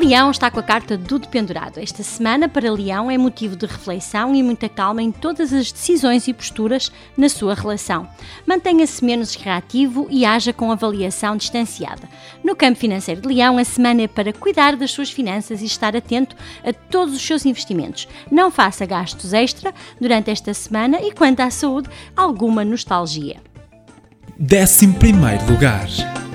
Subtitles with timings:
[0.00, 1.78] Leão está com a carta do dependurado.
[1.78, 6.26] Esta semana para Leão é motivo de reflexão e muita calma em todas as decisões
[6.26, 8.08] e posturas na sua relação.
[8.46, 12.08] Mantenha-se menos reativo e haja com avaliação distanciada.
[12.42, 15.94] No campo financeiro de Leão, a semana é para cuidar das suas finanças e estar
[15.94, 18.08] atento a todos os seus investimentos.
[18.30, 23.36] Não faça gastos extra durante esta semana e quanto à saúde, alguma nostalgia.
[24.40, 24.86] 11
[25.52, 26.29] lugar.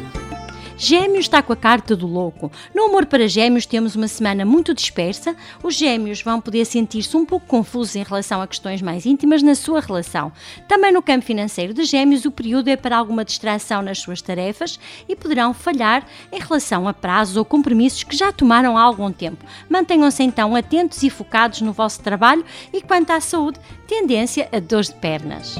[0.77, 2.51] Gêmeos está com a carta do louco.
[2.73, 5.35] No amor para Gêmeos temos uma semana muito dispersa.
[5.63, 9.55] Os Gêmeos vão poder sentir-se um pouco confusos em relação a questões mais íntimas na
[9.55, 10.31] sua relação.
[10.67, 14.77] Também no campo financeiro de Gêmeos, o período é para alguma distração nas suas tarefas
[15.07, 19.45] e poderão falhar em relação a prazos ou compromissos que já tomaram há algum tempo.
[19.69, 24.89] Mantenham-se então atentos e focados no vosso trabalho e quanto à saúde, tendência a dores
[24.89, 25.55] de pernas.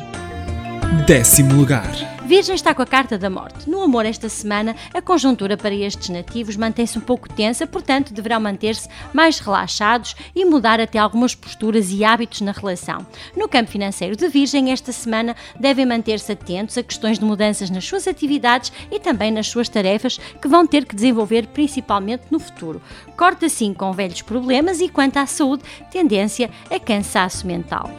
[1.07, 2.14] Décimo lugar.
[2.25, 3.69] Virgem está com a carta da morte.
[3.69, 8.39] No amor esta semana, a conjuntura para estes nativos mantém-se um pouco tensa, portanto deverão
[8.39, 13.05] manter-se mais relaxados e mudar até algumas posturas e hábitos na relação.
[13.37, 17.85] No campo financeiro de Virgem, esta semana devem manter-se atentos a questões de mudanças nas
[17.85, 22.81] suas atividades e também nas suas tarefas que vão ter que desenvolver principalmente no futuro.
[23.15, 27.91] Corta assim com velhos problemas e quanto à saúde, tendência a cansaço mental.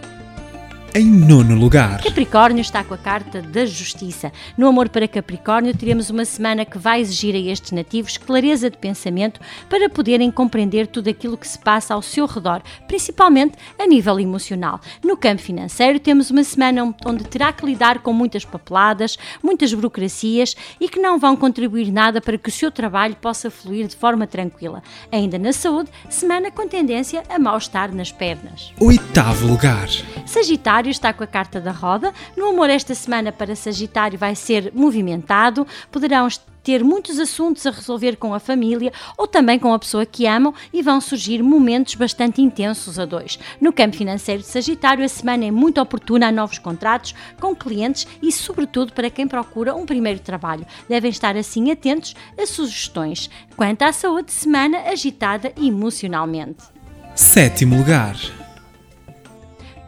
[0.97, 2.02] Em nono lugar.
[2.02, 4.33] Capricórnio está com a carta da justiça.
[4.56, 8.78] No amor para Capricórnio, teremos uma semana que vai exigir a estes nativos clareza de
[8.78, 14.19] pensamento para poderem compreender tudo aquilo que se passa ao seu redor, principalmente a nível
[14.19, 14.80] emocional.
[15.05, 20.57] No campo financeiro, temos uma semana onde terá que lidar com muitas papeladas, muitas burocracias
[20.80, 24.27] e que não vão contribuir nada para que o seu trabalho possa fluir de forma
[24.27, 24.83] tranquila.
[25.13, 28.73] Ainda na saúde, semana com tendência a mal-estar nas pernas.
[28.80, 29.90] Oitavo lugar.
[30.24, 32.13] Sagitário Sagitário está com a carta da roda.
[32.36, 35.67] No amor, esta semana para Sagitário vai ser movimentado.
[35.91, 36.29] Poderão
[36.63, 40.52] ter muitos assuntos a resolver com a família ou também com a pessoa que amam
[40.73, 43.39] e vão surgir momentos bastante intensos a dois.
[43.61, 48.07] No campo financeiro de Sagitário, a semana é muito oportuna a novos contratos com clientes
[48.20, 50.67] e, sobretudo, para quem procura um primeiro trabalho.
[50.89, 53.30] Devem estar assim atentos a sugestões.
[53.57, 56.64] Quanto à saúde, semana agitada emocionalmente.
[57.14, 58.17] Sétimo lugar.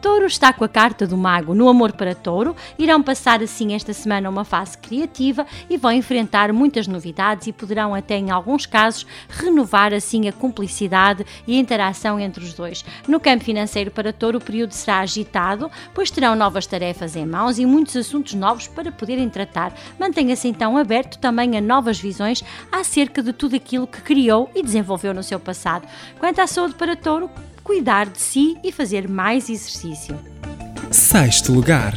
[0.01, 2.55] Touro está com a carta do mago no amor para Touro.
[2.77, 7.93] Irão passar assim esta semana uma fase criativa e vão enfrentar muitas novidades e poderão
[7.93, 12.85] até em alguns casos renovar assim a cumplicidade e a interação entre os dois.
[13.07, 17.59] No campo financeiro para Touro o período será agitado, pois terão novas tarefas em mãos
[17.59, 19.73] e muitos assuntos novos para poderem tratar.
[19.99, 25.13] Mantenha-se então aberto também a novas visões acerca de tudo aquilo que criou e desenvolveu
[25.13, 25.85] no seu passado.
[26.19, 27.29] Quanto à saúde para Touro,
[27.69, 30.17] cuidar de si e fazer mais exercício.
[30.89, 31.93] Sexto lugar.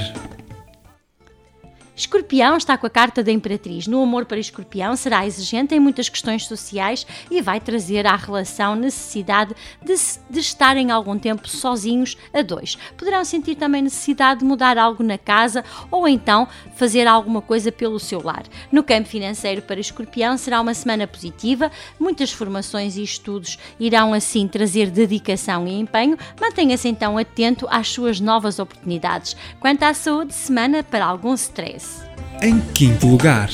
[2.03, 3.87] Escorpião está com a carta da Imperatriz.
[3.87, 8.75] No amor para Escorpião será exigente em muitas questões sociais e vai trazer à relação
[8.75, 9.95] necessidade de,
[10.29, 12.77] de estarem algum tempo sozinhos a dois.
[12.99, 18.01] Poderão sentir também necessidade de mudar algo na casa ou então fazer alguma coisa pelo
[18.01, 18.43] seu lar.
[18.73, 21.71] No campo financeiro para Escorpião será uma semana positiva,
[22.01, 26.19] muitas formações e estudos irão assim trazer dedicação e empenho.
[26.41, 29.37] Mantenha-se então atento às suas novas oportunidades.
[29.61, 31.92] Quanto à saúde, semana para algum stress.
[32.01, 32.12] はい。
[32.41, 33.49] Em quinto lugar,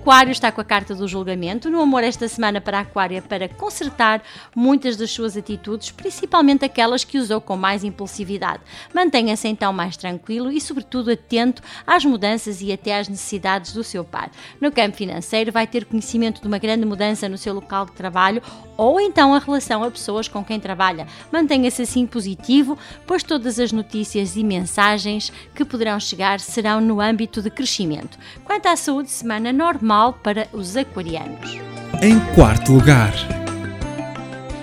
[0.00, 1.68] Aquário está com a carta do julgamento.
[1.68, 4.22] No amor, esta semana para Aquário é para consertar
[4.56, 8.62] muitas das suas atitudes, principalmente aquelas que usou com mais impulsividade.
[8.94, 14.02] Mantenha-se então mais tranquilo e, sobretudo, atento às mudanças e até às necessidades do seu
[14.02, 14.30] par.
[14.58, 18.42] No campo financeiro, vai ter conhecimento de uma grande mudança no seu local de trabalho
[18.78, 21.06] ou então a relação a pessoas com quem trabalha.
[21.30, 27.42] Mantenha-se assim positivo, pois todas as notícias e mensagens que poderão chegar serão no âmbito
[27.42, 27.99] de crescimento.
[28.44, 31.58] Quanto à saúde, semana normal para os aquarianos.
[32.02, 33.12] Em quarto lugar,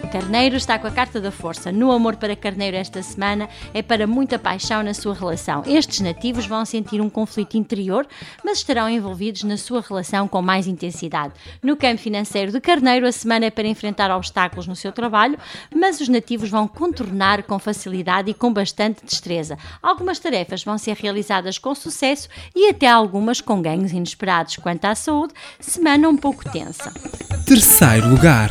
[0.08, 1.72] Carneiro está com a carta da força.
[1.72, 5.64] No amor para Carneiro esta semana é para muita paixão na sua relação.
[5.66, 8.08] Estes nativos vão sentir um conflito interior,
[8.44, 11.34] mas estarão envolvidos na sua relação com mais intensidade.
[11.62, 15.38] No campo financeiro de Carneiro, a semana é para enfrentar obstáculos no seu trabalho,
[15.76, 19.58] mas os nativos vão contornar com facilidade e com bastante destreza.
[19.84, 24.56] Algumas tarefas vão ser realizadas com sucesso e até algumas com ganhos inesperados.
[24.56, 26.94] Quanto à saúde, semana um pouco tensa.
[27.46, 28.50] terceiro lugar.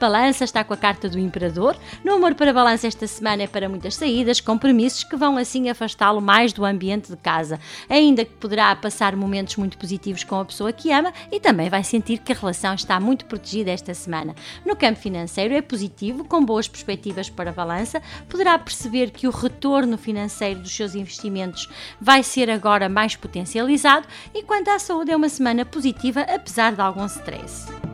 [0.00, 1.76] Balança está com a carta do Imperador.
[2.02, 6.22] No amor para Balança esta semana é para muitas saídas, compromissos que vão assim afastá-lo
[6.22, 10.72] mais do ambiente de casa, ainda que poderá passar momentos muito positivos com a pessoa
[10.72, 14.34] que ama e também vai sentir que a relação está muito protegida esta semana.
[14.64, 19.98] No campo financeiro é positivo, com boas perspectivas para Balança, poderá perceber que o retorno
[19.98, 21.68] financeiro dos seus investimentos
[22.00, 26.80] vai ser agora mais potencializado e quanto à saúde é uma semana positiva apesar de
[26.80, 27.89] algum stress.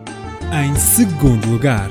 [0.52, 1.90] Em segundo lugar,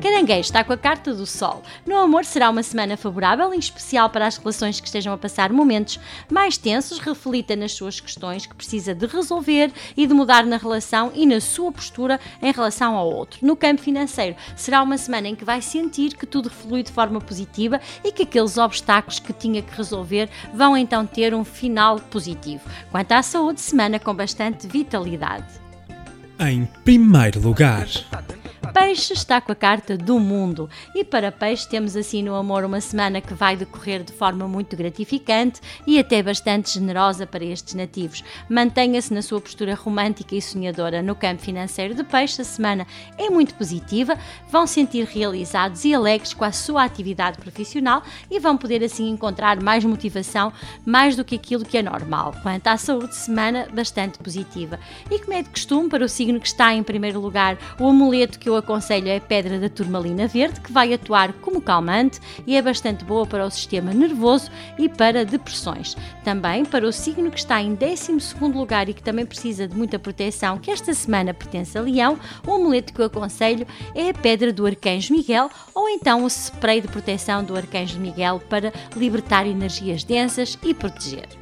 [0.00, 1.62] Caranguejo está com a carta do Sol.
[1.84, 5.52] No amor será uma semana favorável, em especial para as relações que estejam a passar
[5.52, 5.98] momentos
[6.30, 6.98] mais tensos.
[6.98, 11.40] Reflita nas suas questões que precisa de resolver e de mudar na relação e na
[11.40, 13.38] sua postura em relação ao outro.
[13.42, 17.20] No campo financeiro, será uma semana em que vai sentir que tudo flui de forma
[17.20, 22.62] positiva e que aqueles obstáculos que tinha que resolver vão então ter um final positivo.
[22.90, 25.61] Quanto à saúde, semana com bastante vitalidade.
[26.38, 27.86] Em primeiro lugar.
[28.72, 30.68] Peixe está com a carta do mundo.
[30.94, 34.74] E para Peixe temos assim no amor uma semana que vai decorrer de forma muito
[34.74, 38.24] gratificante e até bastante generosa para estes nativos.
[38.48, 42.40] Mantenha-se na sua postura romântica e sonhadora no campo financeiro de Peixe.
[42.40, 42.86] A semana
[43.18, 44.16] é muito positiva,
[44.50, 49.60] vão sentir realizados e alegres com a sua atividade profissional e vão poder assim encontrar
[49.60, 50.50] mais motivação,
[50.84, 52.34] mais do que aquilo que é normal.
[52.42, 54.80] Quanto à saúde, semana bastante positiva.
[55.10, 58.38] E como é de costume, para o signo que está em primeiro lugar, o amuleto
[58.38, 62.56] que eu aconselho é a pedra da turmalina verde, que vai atuar como calmante e
[62.56, 65.96] é bastante boa para o sistema nervoso e para depressões.
[66.24, 68.12] Também para o signo que está em 12
[68.52, 72.54] lugar e que também precisa de muita proteção, que esta semana pertence a Leão, o
[72.54, 76.88] amuleto que eu aconselho é a pedra do Arcanjo Miguel ou então o spray de
[76.88, 81.41] proteção do Arcanjo Miguel para libertar energias densas e proteger.